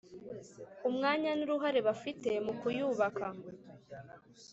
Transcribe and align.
umwanya 0.89 1.29
n’uruhare 1.37 1.79
bafite 1.87 2.29
mu 2.45 2.53
kuyubaka. 2.61 3.27